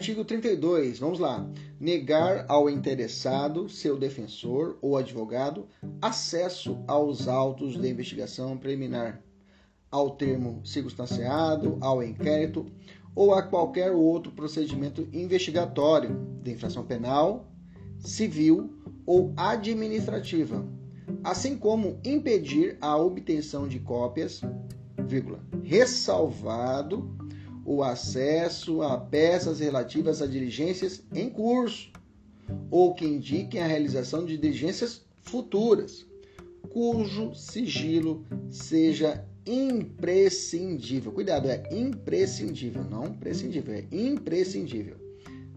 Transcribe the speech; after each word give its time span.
Artigo 0.00 0.24
32, 0.24 0.98
vamos 0.98 1.18
lá. 1.18 1.46
Negar 1.78 2.46
ao 2.48 2.70
interessado, 2.70 3.68
seu 3.68 3.98
defensor 3.98 4.78
ou 4.80 4.96
advogado, 4.96 5.66
acesso 6.00 6.82
aos 6.88 7.28
autos 7.28 7.78
de 7.78 7.86
investigação 7.86 8.56
preliminar, 8.56 9.22
ao 9.90 10.12
termo 10.12 10.64
circunstanciado, 10.64 11.76
ao 11.82 12.02
inquérito 12.02 12.64
ou 13.14 13.34
a 13.34 13.42
qualquer 13.42 13.92
outro 13.92 14.32
procedimento 14.32 15.06
investigatório 15.12 16.18
de 16.42 16.50
infração 16.50 16.82
penal, 16.82 17.52
civil 17.98 18.72
ou 19.04 19.34
administrativa, 19.36 20.66
assim 21.22 21.58
como 21.58 22.00
impedir 22.02 22.78
a 22.80 22.96
obtenção 22.96 23.68
de 23.68 23.78
cópias, 23.78 24.40
vírgula, 25.06 25.44
ressalvado 25.62 27.19
o 27.70 27.84
acesso 27.84 28.82
a 28.82 28.98
peças 28.98 29.60
relativas 29.60 30.20
a 30.20 30.26
diligências 30.26 31.04
em 31.14 31.30
curso 31.30 31.92
ou 32.68 32.94
que 32.94 33.04
indiquem 33.04 33.62
a 33.62 33.66
realização 33.68 34.26
de 34.26 34.36
diligências 34.36 35.02
futuras, 35.22 36.04
cujo 36.68 37.32
sigilo 37.32 38.26
seja 38.48 39.24
imprescindível. 39.46 41.12
Cuidado, 41.12 41.48
é 41.48 41.62
imprescindível, 41.70 42.82
não 42.82 43.14
prescindível, 43.14 43.72
é 43.72 43.84
imprescindível. 43.92 44.96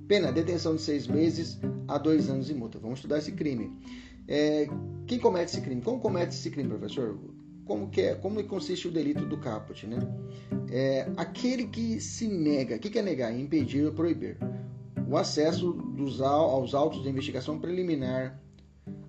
Pena, 0.08 0.32
detenção 0.32 0.76
de 0.76 0.84
seis 0.84 1.08
meses 1.08 1.58
a 1.88 1.98
dois 1.98 2.30
anos 2.30 2.48
e 2.48 2.54
multa. 2.54 2.78
Vamos 2.78 3.00
estudar 3.00 3.18
esse 3.18 3.32
crime. 3.32 3.76
É, 4.28 4.68
quem 5.08 5.18
comete 5.18 5.52
esse 5.54 5.62
crime? 5.62 5.82
Como 5.82 6.00
comete 6.00 6.36
esse 6.36 6.52
crime, 6.52 6.70
professor? 6.70 7.18
Como 7.66 7.90
que 7.90 8.02
é, 8.02 8.16
como 8.16 8.44
consiste 8.44 8.88
o 8.88 8.92
delito 8.92 9.26
do 9.26 9.38
caput, 9.38 9.86
né? 9.88 10.00
É 10.72 11.10
aquele 11.18 11.68
que 11.68 12.00
se 12.00 12.28
nega, 12.28 12.76
o 12.76 12.80
que, 12.80 12.90
que 12.90 13.00
é 13.00 13.02
negar? 13.02 13.38
Impedir 13.38 13.86
ou 13.86 13.94
proibir 13.94 14.38
o 15.08 15.18
acesso 15.18 15.74
dos, 15.74 16.22
aos 16.22 16.74
autos 16.74 17.04
de 17.04 17.10
investigação 17.10 17.60
preliminar, 17.60 18.40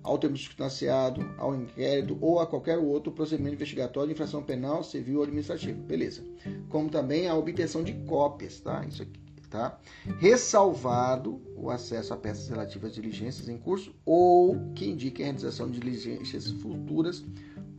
ao 0.03 0.19
termo 0.19 0.37
substanciado, 0.37 1.27
ao 1.37 1.55
inquérito 1.55 2.17
ou 2.21 2.39
a 2.39 2.45
qualquer 2.45 2.77
outro 2.77 3.11
procedimento 3.11 3.55
investigatório 3.55 4.09
de 4.09 4.13
infração 4.13 4.43
penal, 4.43 4.83
civil 4.83 5.17
ou 5.17 5.23
administrativa. 5.23 5.81
Beleza. 5.81 6.23
Como 6.69 6.89
também 6.89 7.27
a 7.27 7.35
obtenção 7.35 7.83
de 7.83 7.93
cópias, 8.05 8.59
tá? 8.59 8.85
Isso 8.87 9.01
aqui, 9.01 9.19
tá? 9.49 9.79
Ressalvado 10.19 11.41
o 11.55 11.71
acesso 11.71 12.13
a 12.13 12.17
peças 12.17 12.49
relativas 12.49 12.91
a 12.91 12.93
diligências 12.93 13.49
em 13.49 13.57
curso 13.57 13.95
ou 14.05 14.55
que 14.75 14.87
indiquem 14.87 15.25
a 15.25 15.29
realização 15.29 15.71
de 15.71 15.79
diligências 15.79 16.51
futuras 16.51 17.25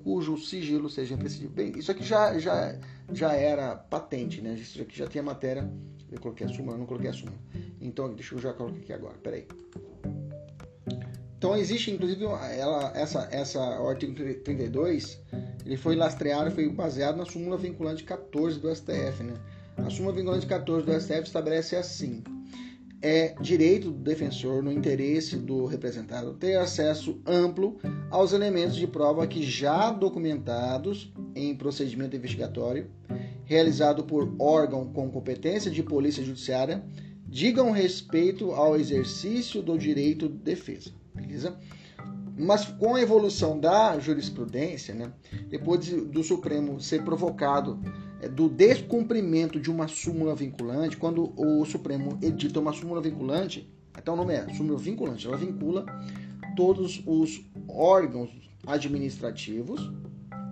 cujo 0.06 0.38
sigilo 0.38 0.88
seja 0.88 1.14
imprescindível. 1.14 1.52
Bem, 1.52 1.76
isso 1.76 1.90
aqui 1.90 2.04
já, 2.04 2.38
já, 2.38 2.78
já 3.12 3.32
era 3.32 3.74
patente, 3.74 4.40
né? 4.40 4.54
Isso 4.54 4.80
aqui 4.80 4.96
já 4.96 5.08
tinha 5.08 5.20
matéria. 5.20 5.68
Eu 6.12 6.20
coloquei 6.20 6.46
a 6.46 6.48
súmula, 6.48 6.74
eu 6.74 6.78
não 6.78 6.86
coloquei 6.86 7.10
a 7.10 7.12
súmula. 7.12 7.36
Então, 7.80 8.14
deixa 8.14 8.36
eu 8.36 8.38
já 8.38 8.52
colocar 8.52 8.78
aqui 8.78 8.92
agora, 8.92 9.16
peraí. 9.20 9.48
Então, 11.36 11.56
existe, 11.56 11.90
inclusive, 11.90 12.24
ela, 12.24 12.92
essa, 12.94 13.28
essa, 13.32 13.58
o 13.80 13.88
artigo 13.88 14.14
32, 14.44 15.20
ele 15.64 15.76
foi 15.76 15.96
lastreado, 15.96 16.52
foi 16.52 16.68
baseado 16.68 17.16
na 17.16 17.24
súmula 17.24 17.56
vinculante 17.56 18.04
14 18.04 18.60
do 18.60 18.72
STF, 18.72 19.24
né? 19.24 19.34
A 19.76 19.90
súmula 19.90 20.14
vinculante 20.14 20.46
14 20.46 20.86
do 20.86 21.00
STF 21.00 21.22
estabelece 21.22 21.74
assim: 21.74 22.22
é 23.06 23.36
direito 23.40 23.92
do 23.92 24.02
defensor, 24.02 24.64
no 24.64 24.72
interesse 24.72 25.36
do 25.36 25.64
representado, 25.64 26.34
ter 26.34 26.56
acesso 26.56 27.20
amplo 27.24 27.78
aos 28.10 28.32
elementos 28.32 28.74
de 28.74 28.84
prova 28.88 29.28
que 29.28 29.44
já 29.44 29.92
documentados 29.92 31.12
em 31.32 31.54
procedimento 31.54 32.16
investigatório, 32.16 32.90
realizado 33.44 34.02
por 34.02 34.34
órgão 34.40 34.86
com 34.92 35.08
competência 35.08 35.70
de 35.70 35.84
polícia 35.84 36.24
judiciária, 36.24 36.84
digam 37.28 37.70
respeito 37.70 38.50
ao 38.50 38.76
exercício 38.76 39.62
do 39.62 39.78
direito 39.78 40.28
de 40.28 40.38
defesa. 40.38 40.90
Beleza? 41.14 41.56
Mas 42.36 42.64
com 42.64 42.96
a 42.96 43.00
evolução 43.00 43.58
da 43.58 44.00
jurisprudência, 44.00 44.92
né, 44.92 45.12
depois 45.48 45.88
do 45.88 46.24
Supremo 46.24 46.80
ser 46.80 47.04
provocado 47.04 47.78
do 48.32 48.48
descumprimento 48.48 49.60
de 49.60 49.70
uma 49.70 49.88
súmula 49.88 50.34
vinculante, 50.34 50.96
quando 50.96 51.32
o 51.36 51.64
Supremo 51.64 52.18
edita 52.22 52.60
uma 52.60 52.72
súmula 52.72 53.00
vinculante, 53.00 53.70
até 53.92 54.10
o 54.10 54.16
nome 54.16 54.34
é 54.34 54.54
súmula 54.54 54.78
vinculante, 54.78 55.26
ela 55.26 55.36
vincula 55.36 55.84
todos 56.56 57.02
os 57.06 57.44
órgãos 57.68 58.30
administrativos, 58.66 59.92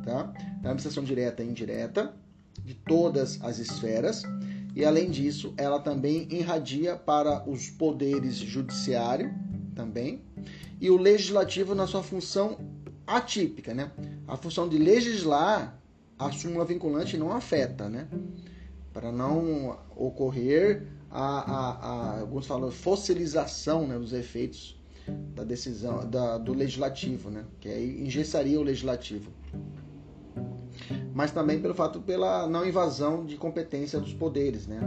tá? 0.04 0.25
da 0.60 0.70
administração 0.70 1.02
direta 1.02 1.42
e 1.42 1.48
indireta, 1.48 2.14
de 2.62 2.75
todas 2.75 3.41
as 3.42 3.58
esferas, 3.58 4.22
e 4.75 4.84
além 4.84 5.10
disso, 5.10 5.54
ela 5.56 5.78
também 5.78 6.26
irradia 6.31 6.96
para 6.96 7.48
os 7.48 7.69
poderes 7.70 8.36
judiciário, 8.36 9.32
também, 9.75 10.22
e 10.81 10.91
o 10.91 10.96
legislativo 10.96 11.75
na 11.75 11.86
sua 11.86 12.02
função 12.02 12.58
atípica, 13.06 13.75
né? 13.75 13.91
A 14.26 14.36
função 14.36 14.69
de 14.69 14.78
legislar 14.78 15.81
a 16.26 16.32
súmula 16.32 16.64
vinculante 16.64 17.16
não 17.16 17.32
afeta, 17.32 17.88
né? 17.88 18.08
Para 18.92 19.10
não 19.10 19.78
ocorrer 19.96 20.86
a, 21.10 21.20
a, 21.20 21.70
a, 21.70 22.20
alguns 22.20 22.46
falam 22.46 22.70
fossilização 22.70 23.86
né, 23.86 23.98
dos 23.98 24.12
efeitos 24.12 24.80
da 25.34 25.44
decisão 25.44 26.08
da, 26.08 26.38
do 26.38 26.52
legislativo, 26.54 27.30
né? 27.30 27.44
Que 27.60 27.68
aí 27.68 28.02
engessaria 28.02 28.58
o 28.58 28.62
legislativo. 28.62 29.30
Mas 31.12 31.30
também 31.30 31.60
pelo 31.60 31.74
fato 31.74 32.00
pela 32.00 32.46
não 32.48 32.66
invasão 32.66 33.24
de 33.24 33.36
competência 33.36 34.00
dos 34.00 34.14
poderes, 34.14 34.66
né? 34.66 34.80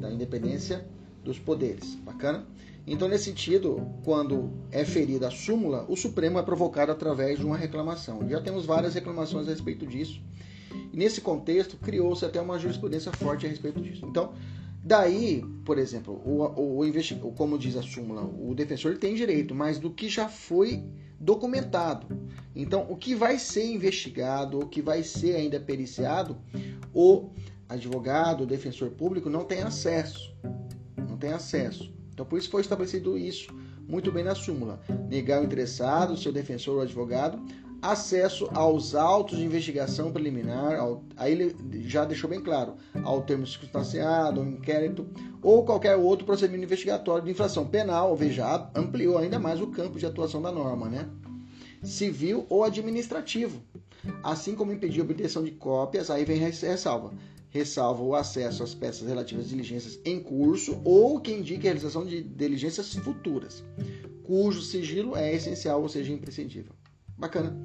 Da 0.00 0.10
independência 0.10 0.86
dos 1.24 1.38
poderes. 1.38 1.94
Bacana? 1.96 2.46
Então, 2.86 3.08
nesse 3.08 3.24
sentido, 3.24 3.84
quando 4.04 4.52
é 4.70 4.84
ferida 4.84 5.26
a 5.26 5.30
súmula, 5.30 5.84
o 5.88 5.96
Supremo 5.96 6.38
é 6.38 6.42
provocado 6.42 6.92
através 6.92 7.40
de 7.40 7.44
uma 7.44 7.56
reclamação. 7.56 8.28
Já 8.28 8.40
temos 8.40 8.64
várias 8.64 8.94
reclamações 8.94 9.48
a 9.48 9.50
respeito 9.50 9.84
disso 9.84 10.22
nesse 10.96 11.20
contexto, 11.20 11.76
criou-se 11.76 12.24
até 12.24 12.40
uma 12.40 12.58
jurisprudência 12.58 13.12
forte 13.12 13.44
a 13.44 13.48
respeito 13.50 13.82
disso. 13.82 14.06
Então, 14.06 14.32
daí, 14.82 15.44
por 15.62 15.76
exemplo, 15.76 16.14
o, 16.24 16.42
o, 16.58 16.80
o 16.80 17.32
como 17.32 17.58
diz 17.58 17.76
a 17.76 17.82
súmula, 17.82 18.22
o 18.22 18.54
defensor 18.54 18.96
tem 18.96 19.14
direito, 19.14 19.54
mas 19.54 19.78
do 19.78 19.90
que 19.90 20.08
já 20.08 20.26
foi 20.26 20.82
documentado. 21.20 22.06
Então, 22.54 22.86
o 22.88 22.96
que 22.96 23.14
vai 23.14 23.38
ser 23.38 23.66
investigado, 23.66 24.58
o 24.58 24.66
que 24.66 24.80
vai 24.80 25.02
ser 25.02 25.36
ainda 25.36 25.60
periciado, 25.60 26.38
o 26.94 27.28
advogado, 27.68 28.44
o 28.44 28.46
defensor 28.46 28.90
público 28.90 29.28
não 29.28 29.44
tem 29.44 29.60
acesso. 29.60 30.34
Não 30.96 31.18
tem 31.18 31.32
acesso. 31.32 31.92
Então, 32.14 32.24
por 32.24 32.38
isso 32.38 32.48
foi 32.48 32.62
estabelecido 32.62 33.18
isso 33.18 33.54
muito 33.86 34.10
bem 34.10 34.24
na 34.24 34.34
súmula. 34.34 34.80
Negar 35.08 35.40
o 35.40 35.44
interessado, 35.44 36.16
seu 36.16 36.32
defensor 36.32 36.76
ou 36.76 36.82
advogado, 36.82 37.38
acesso 37.80 38.48
aos 38.52 38.94
autos 38.94 39.38
de 39.38 39.44
investigação 39.44 40.12
preliminar, 40.12 40.78
ao, 40.78 41.04
aí 41.16 41.32
ele 41.32 41.56
já 41.86 42.04
deixou 42.04 42.28
bem 42.28 42.40
claro, 42.40 42.74
ao 43.02 43.22
termo 43.22 43.46
circunstanciado, 43.46 44.40
ao 44.40 44.46
inquérito 44.46 45.06
ou 45.42 45.64
qualquer 45.64 45.96
outro 45.96 46.24
procedimento 46.24 46.64
investigatório 46.64 47.24
de 47.24 47.30
infração 47.30 47.66
penal, 47.66 48.16
veja, 48.16 48.70
ampliou 48.74 49.18
ainda 49.18 49.38
mais 49.38 49.60
o 49.60 49.68
campo 49.68 49.98
de 49.98 50.06
atuação 50.06 50.40
da 50.40 50.50
norma, 50.50 50.88
né? 50.88 51.08
Civil 51.82 52.46
ou 52.48 52.64
administrativo, 52.64 53.62
assim 54.22 54.54
como 54.54 54.72
impedir 54.72 55.00
a 55.00 55.04
obtenção 55.04 55.44
de 55.44 55.52
cópias, 55.52 56.10
aí 56.10 56.24
vem 56.24 56.38
ressalva. 56.38 57.12
Ressalva 57.50 58.02
o 58.02 58.14
acesso 58.14 58.62
às 58.62 58.74
peças 58.74 59.08
relativas 59.08 59.46
a 59.46 59.48
diligências 59.48 59.98
em 60.04 60.20
curso 60.20 60.80
ou 60.84 61.20
que 61.20 61.32
indique 61.32 61.60
a 61.60 61.70
realização 61.70 62.04
de 62.04 62.22
diligências 62.22 62.92
futuras, 62.96 63.64
cujo 64.24 64.60
sigilo 64.60 65.16
é 65.16 65.32
essencial, 65.32 65.80
ou 65.80 65.88
seja, 65.88 66.12
imprescindível. 66.12 66.72
Bacana, 67.18 67.56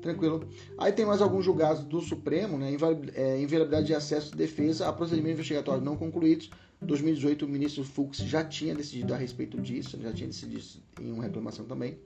tranquilo. 0.00 0.48
Aí 0.76 0.92
tem 0.92 1.06
mais 1.06 1.20
alguns 1.20 1.44
julgados 1.44 1.84
do 1.84 2.00
Supremo, 2.00 2.58
né? 2.58 2.70
É, 3.14 3.40
inviolabilidade 3.40 3.86
de 3.86 3.94
acesso 3.94 4.30
de 4.30 4.36
defesa 4.36 4.88
a 4.88 4.92
procedimentos 4.92 5.34
investigatórios 5.34 5.84
não 5.84 5.96
concluídos, 5.96 6.50
2018, 6.80 7.44
o 7.44 7.48
ministro 7.48 7.82
Fux 7.82 8.18
já 8.18 8.44
tinha 8.44 8.74
decidido 8.74 9.12
a 9.12 9.16
respeito 9.16 9.60
disso, 9.60 9.98
já 10.00 10.12
tinha 10.12 10.28
decidido 10.28 10.62
em 11.00 11.10
uma 11.10 11.24
reclamação 11.24 11.64
também. 11.64 11.98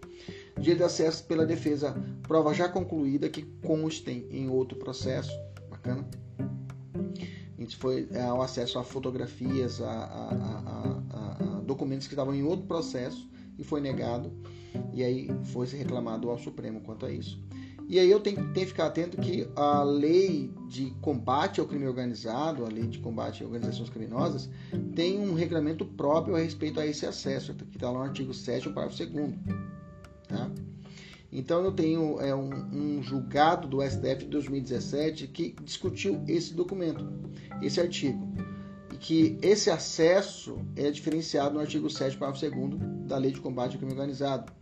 Dia 0.59 0.75
de 0.75 0.83
acesso 0.83 1.25
pela 1.25 1.45
defesa, 1.45 1.95
prova 2.23 2.55
já 2.55 2.69
concluída 2.69 3.29
que 3.29 3.43
constem 3.63 4.27
em 4.31 4.49
outro 4.49 4.79
processo. 4.79 5.33
Bacana. 5.69 6.07
Foi 7.79 8.09
é, 8.13 8.33
o 8.33 8.43
acesso 8.43 8.79
a 8.79 8.85
fotografias, 8.85 9.81
a, 9.81 9.89
a, 9.89 10.29
a, 10.31 11.59
a, 11.59 11.61
documentos 11.61 12.07
que 12.07 12.15
estavam 12.15 12.35
em 12.35 12.43
outro 12.43 12.67
processo 12.67 13.31
e 13.59 13.63
foi 13.63 13.81
negado. 13.81 14.33
E 14.93 15.03
aí 15.03 15.29
foi 15.45 15.67
se 15.67 15.77
reclamado 15.77 16.31
ao 16.31 16.39
Supremo 16.39 16.81
quanto 16.81 17.07
a 17.07 17.13
isso. 17.13 17.41
E 17.89 17.99
aí 17.99 18.11
eu 18.11 18.21
tenho, 18.21 18.37
tenho 18.37 18.55
que 18.55 18.67
ficar 18.67 18.87
atento 18.87 19.19
que 19.19 19.47
a 19.55 19.83
lei 19.83 20.51
de 20.69 20.91
combate 21.03 21.61
ao 21.61 21.67
crime 21.67 21.87
organizado, 21.87 22.65
a 22.65 22.69
lei 22.69 22.87
de 22.87 22.99
combate 22.99 23.43
a 23.43 23.47
organizações 23.47 23.91
criminosas, 23.91 24.49
tem 24.95 25.19
um 25.21 25.35
regulamento 25.35 25.85
próprio 25.85 26.35
a 26.35 26.39
respeito 26.39 26.81
a 26.81 26.87
esse 26.87 27.05
acesso, 27.05 27.53
que 27.55 27.77
está 27.77 27.91
lá 27.91 27.99
no 27.99 28.05
artigo 28.05 28.33
7, 28.33 28.71
parágrafo 28.71 29.05
2 29.05 29.35
tá? 30.27 30.51
Então 31.31 31.65
eu 31.65 31.73
tenho 31.73 32.21
é, 32.21 32.35
um, 32.35 32.51
um, 32.99 33.03
julgado 33.03 33.67
do 33.67 33.83
STF 33.83 34.25
de 34.25 34.31
2017 34.31 35.27
que 35.29 35.55
discutiu 35.63 36.23
esse 36.29 36.55
documento, 36.55 37.07
esse 37.61 37.81
artigo, 37.81 38.27
e 38.93 38.97
que 38.97 39.39
esse 39.43 39.71
acesso 39.71 40.59
é 40.77 40.91
diferenciado 40.91 41.55
no 41.55 41.61
artigo 41.61 41.89
7, 41.91 42.17
parágrafo 42.17 42.51
2 42.51 43.07
da 43.07 43.17
Lei 43.17 43.33
de 43.33 43.41
Combate 43.41 43.73
ao 43.73 43.79
Crime 43.79 43.93
Organizado 43.93 44.53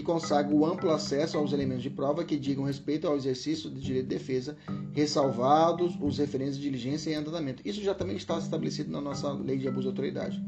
que 0.00 0.06
consagra 0.06 0.54
o 0.54 0.64
amplo 0.64 0.90
acesso 0.90 1.36
aos 1.36 1.52
elementos 1.52 1.82
de 1.82 1.90
prova 1.90 2.24
que 2.24 2.38
digam 2.38 2.64
respeito 2.64 3.06
ao 3.06 3.16
exercício 3.16 3.68
do 3.68 3.78
direito 3.78 4.08
de 4.08 4.14
defesa, 4.16 4.56
ressalvados 4.92 5.94
os 6.00 6.16
referentes 6.16 6.56
de 6.56 6.62
diligência 6.62 7.10
e 7.10 7.14
andamento. 7.14 7.62
Isso 7.66 7.82
já 7.82 7.94
também 7.94 8.16
está 8.16 8.38
estabelecido 8.38 8.90
na 8.90 9.00
nossa 9.00 9.30
lei 9.32 9.58
de 9.58 9.68
abuso 9.68 9.82
de 9.82 9.88
autoridade. 9.88 10.42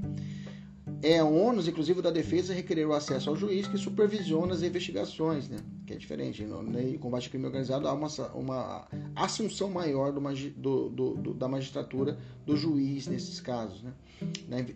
É 1.02 1.22
ônus, 1.22 1.66
inclusive, 1.66 2.00
da 2.00 2.10
defesa 2.10 2.54
requerer 2.54 2.86
o 2.86 2.92
acesso 2.92 3.28
ao 3.28 3.36
juiz 3.36 3.66
que 3.66 3.76
supervisiona 3.76 4.54
as 4.54 4.62
investigações, 4.62 5.48
né? 5.48 5.58
que 5.86 5.92
é 5.92 5.96
diferente. 5.96 6.44
No 6.44 6.60
lei 6.62 6.96
combate 6.98 7.26
ao 7.26 7.30
crime 7.30 7.46
organizado 7.46 7.88
há 7.88 7.92
uma, 7.92 8.08
uma 8.34 8.88
assunção 9.14 9.68
maior 9.70 10.12
do, 10.12 10.88
do, 10.88 11.14
do, 11.14 11.34
da 11.34 11.48
magistratura 11.48 12.18
do 12.46 12.56
juiz 12.56 13.06
nesses 13.06 13.40
casos, 13.40 13.82
né? 13.82 13.92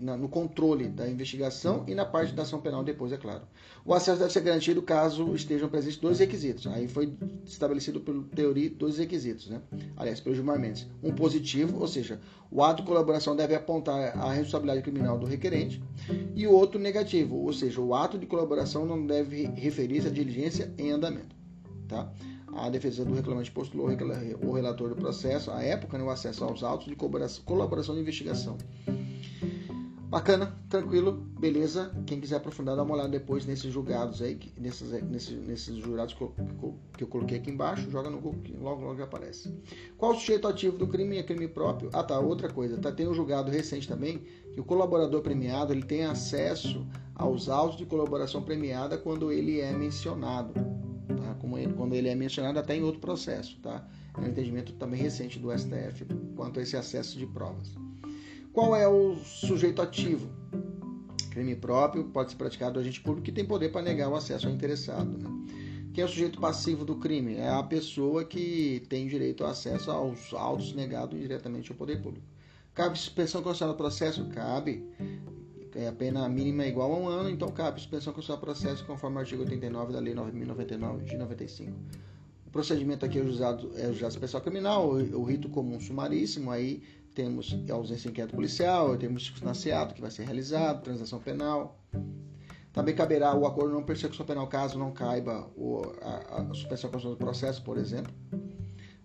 Na, 0.00 0.16
no 0.16 0.28
controle 0.28 0.88
da 0.88 1.08
investigação 1.08 1.84
e 1.86 1.94
na 1.94 2.04
parte 2.04 2.32
da 2.32 2.42
ação 2.42 2.60
penal 2.60 2.82
depois, 2.82 3.12
é 3.12 3.16
claro. 3.16 3.42
O 3.84 3.94
acesso 3.94 4.18
deve 4.18 4.32
ser 4.32 4.40
garantido 4.40 4.82
caso 4.82 5.32
estejam 5.34 5.68
presentes 5.68 5.98
dois 5.98 6.18
requisitos. 6.18 6.66
Aí 6.66 6.88
foi 6.88 7.12
estabelecido 7.44 8.00
pelo 8.00 8.24
teoria 8.24 8.68
dois 8.70 8.98
requisitos, 8.98 9.48
né? 9.48 9.62
Aliás, 9.96 10.20
pelo 10.20 10.34
Gilmar 10.34 10.58
Mendes. 10.58 10.88
Um 11.00 11.12
positivo, 11.12 11.78
ou 11.78 11.86
seja, 11.86 12.20
o 12.50 12.62
ato 12.62 12.82
de 12.82 12.88
colaboração 12.88 13.36
deve 13.36 13.54
apontar 13.54 14.18
a 14.18 14.32
responsabilidade 14.32 14.82
criminal 14.82 15.16
do 15.16 15.26
requerente, 15.26 15.80
e 16.34 16.46
o 16.46 16.52
outro 16.52 16.78
negativo, 16.80 17.36
ou 17.36 17.52
seja, 17.52 17.80
o 17.80 17.94
ato 17.94 18.18
de 18.18 18.26
colaboração 18.26 18.84
não 18.84 19.06
deve 19.06 19.46
referir-se 19.54 20.08
à 20.08 20.10
diligência 20.10 20.72
em 20.78 20.90
andamento. 20.90 21.34
Tá? 21.88 22.12
A 22.56 22.70
defesa 22.70 23.04
do 23.04 23.14
reclamante 23.14 23.50
postulou 23.50 23.88
o 24.42 24.52
relator 24.52 24.88
do 24.88 24.96
processo, 24.96 25.50
à 25.50 25.62
época, 25.62 25.98
né, 25.98 26.04
o 26.04 26.10
acesso 26.10 26.42
aos 26.44 26.62
autos 26.62 26.86
de 26.86 26.96
colaboração 26.96 27.94
de 27.94 28.00
investigação. 28.00 28.56
Bacana, 30.16 30.50
tranquilo, 30.70 31.12
beleza. 31.38 31.94
Quem 32.06 32.18
quiser 32.18 32.36
aprofundar, 32.36 32.74
dá 32.74 32.82
uma 32.82 32.94
olhada 32.94 33.10
depois 33.10 33.44
nesses 33.44 33.70
julgados 33.70 34.22
aí, 34.22 34.40
nesses, 34.56 34.90
nesses, 35.02 35.46
nesses 35.46 35.76
jurados 35.76 36.14
que 36.14 37.04
eu 37.04 37.06
coloquei 37.06 37.36
aqui 37.36 37.50
embaixo, 37.50 37.90
joga 37.90 38.08
no 38.08 38.18
Google, 38.18 38.40
logo 38.58 38.82
logo 38.82 39.02
aparece. 39.02 39.52
Qual 39.98 40.12
o 40.12 40.14
sujeito 40.14 40.48
ativo 40.48 40.78
do 40.78 40.86
crime 40.86 41.18
é 41.18 41.22
crime 41.22 41.46
próprio? 41.46 41.90
Ah 41.92 42.02
tá, 42.02 42.18
outra 42.18 42.50
coisa, 42.50 42.78
tá, 42.78 42.90
tem 42.90 43.06
um 43.06 43.12
julgado 43.12 43.50
recente 43.50 43.86
também 43.86 44.22
que 44.54 44.58
o 44.58 44.64
colaborador 44.64 45.20
premiado 45.20 45.74
ele 45.74 45.82
tem 45.82 46.06
acesso 46.06 46.86
aos 47.14 47.50
autos 47.50 47.76
de 47.76 47.84
colaboração 47.84 48.42
premiada 48.42 48.96
quando 48.96 49.30
ele 49.30 49.60
é 49.60 49.70
mencionado. 49.70 50.54
Tá? 50.54 51.34
Como 51.42 51.58
ele, 51.58 51.74
quando 51.74 51.92
ele 51.92 52.08
é 52.08 52.14
mencionado 52.14 52.58
até 52.58 52.74
em 52.74 52.82
outro 52.82 53.02
processo. 53.02 53.60
Tá? 53.60 53.86
É 54.16 54.20
um 54.22 54.26
entendimento 54.26 54.72
também 54.72 54.98
recente 54.98 55.38
do 55.38 55.50
STF 55.52 56.06
quanto 56.34 56.58
a 56.58 56.62
esse 56.62 56.74
acesso 56.74 57.18
de 57.18 57.26
provas. 57.26 57.74
Qual 58.56 58.74
é 58.74 58.88
o 58.88 59.16
sujeito 59.16 59.82
ativo? 59.82 60.30
Crime 61.30 61.54
próprio 61.54 62.04
pode 62.04 62.30
ser 62.30 62.38
praticado 62.38 62.72
do 62.72 62.80
agente 62.80 63.02
público 63.02 63.26
que 63.26 63.30
tem 63.30 63.44
poder 63.44 63.68
para 63.68 63.82
negar 63.82 64.08
o 64.08 64.16
acesso 64.16 64.46
ao 64.46 64.52
interessado. 64.54 65.18
Né? 65.18 65.28
Quem 65.92 66.00
é 66.00 66.06
o 66.06 66.08
sujeito 66.08 66.40
passivo 66.40 66.82
do 66.82 66.96
crime? 66.96 67.34
É 67.34 67.50
a 67.50 67.62
pessoa 67.62 68.24
que 68.24 68.82
tem 68.88 69.08
direito 69.08 69.44
ao 69.44 69.50
acesso 69.50 69.90
aos 69.90 70.32
autos 70.32 70.72
negados 70.72 71.18
indiretamente 71.18 71.70
ao 71.70 71.76
poder 71.76 72.00
público. 72.00 72.24
Cabe 72.72 72.98
suspensão 72.98 73.42
constitucional 73.42 73.74
do 73.74 73.76
processo? 73.76 74.24
Cabe. 74.30 74.88
É 75.74 75.88
a 75.88 75.92
pena 75.92 76.26
mínima 76.26 76.64
é 76.64 76.68
igual 76.68 76.90
a 76.94 76.96
um 76.96 77.08
ano, 77.08 77.28
então 77.28 77.50
cabe 77.50 77.78
suspensão 77.78 78.14
constitucional 78.14 78.40
do 78.40 78.46
processo 78.46 78.86
conforme 78.86 79.16
o 79.16 79.20
artigo 79.20 79.42
89 79.42 79.92
da 79.92 80.00
Lei 80.00 80.14
9.099 80.14 81.04
de 81.04 81.18
95. 81.18 81.72
O 82.46 82.50
procedimento 82.50 83.04
aqui 83.04 83.18
é 83.18 83.20
o 83.20 83.26
juizado, 83.26 83.70
é 83.76 83.82
o 83.82 83.90
juizado 83.90 84.14
especial 84.14 84.40
criminal, 84.40 84.88
o, 84.88 85.20
o 85.20 85.24
rito 85.24 85.46
comum 85.50 85.78
sumaríssimo, 85.78 86.50
aí 86.50 86.82
temos 87.16 87.58
ausência 87.70 88.02
de 88.02 88.08
inquérito 88.10 88.34
policial, 88.34 88.94
temos 88.98 89.24
circunstanciado 89.24 89.94
que 89.94 90.02
vai 90.02 90.10
ser 90.10 90.24
realizado, 90.24 90.82
transação 90.82 91.18
penal. 91.18 91.80
Também 92.74 92.94
caberá 92.94 93.34
o 93.34 93.46
acordo 93.46 93.72
não 93.72 93.82
persecução 93.82 94.26
penal 94.26 94.46
caso 94.46 94.78
não 94.78 94.92
caiba 94.92 95.50
o, 95.56 95.80
a, 96.02 96.42
a 96.42 96.54
suspensão 96.54 96.90
do 96.90 97.16
processo, 97.16 97.64
por 97.64 97.78
exemplo, 97.78 98.12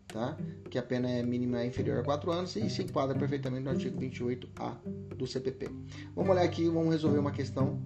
tá? 0.09 0.37
que 0.69 0.77
a 0.77 0.83
pena 0.83 1.09
é 1.09 1.23
mínima 1.23 1.61
é 1.61 1.65
inferior 1.65 1.99
a 1.99 2.03
4 2.03 2.31
anos 2.31 2.55
e 2.57 2.69
se 2.69 2.83
enquadra 2.83 3.17
perfeitamente 3.17 3.63
no 3.63 3.69
artigo 3.69 3.97
28A 4.01 4.75
do 5.15 5.25
CPP. 5.25 5.69
Vamos 6.13 6.31
olhar 6.31 6.43
aqui, 6.43 6.67
vamos 6.67 6.91
resolver 6.91 7.19
uma 7.19 7.31
questão 7.31 7.81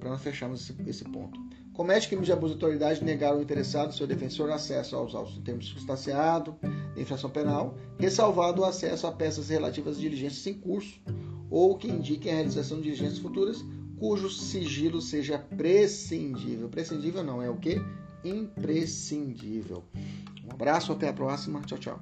para 0.00 0.10
nós 0.10 0.20
fecharmos 0.22 0.68
esse, 0.68 0.90
esse 0.90 1.04
ponto. 1.04 1.38
Comete 1.72 2.06
crime 2.06 2.24
de 2.24 2.32
abuso 2.32 2.54
de 2.54 2.64
autoridade 2.64 3.02
negar 3.02 3.32
ao 3.32 3.40
interessado, 3.40 3.94
seu 3.94 4.06
defensor, 4.06 4.50
acesso 4.50 4.94
aos 4.94 5.14
autos 5.14 5.36
em 5.36 5.40
termos 5.40 5.66
circunstanciado, 5.66 6.56
de 6.94 7.00
infração 7.00 7.30
penal, 7.30 7.74
ressalvado 7.98 8.60
o 8.60 8.64
acesso 8.64 9.06
a 9.06 9.12
peças 9.12 9.48
relativas 9.48 9.96
a 9.96 10.00
diligências 10.00 10.46
em 10.46 10.54
curso 10.54 11.00
ou 11.50 11.76
que 11.76 11.88
indiquem 11.88 12.32
a 12.32 12.34
realização 12.36 12.78
de 12.78 12.84
diligências 12.84 13.18
futuras 13.18 13.64
cujo 13.98 14.28
sigilo 14.28 15.00
seja 15.00 15.38
prescindível. 15.38 16.68
Prescindível 16.68 17.22
não, 17.22 17.40
é 17.40 17.48
o 17.48 17.56
que? 17.56 17.80
Imprescindível. 18.24 19.84
Um 20.44 20.52
abraço, 20.52 20.90
até 20.90 21.08
a 21.08 21.12
próxima. 21.12 21.60
Tchau, 21.60 21.78
tchau. 21.78 22.00